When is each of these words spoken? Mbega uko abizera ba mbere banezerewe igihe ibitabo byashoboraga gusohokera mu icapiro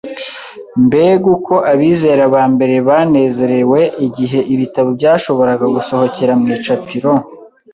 Mbega 0.85 1.25
uko 1.35 1.53
abizera 1.71 2.23
ba 2.33 2.43
mbere 2.53 2.75
banezerewe 2.87 3.79
igihe 4.07 4.39
ibitabo 4.53 4.89
byashoboraga 4.97 5.65
gusohokera 5.75 6.33
mu 6.39 6.47
icapiro 6.55 7.11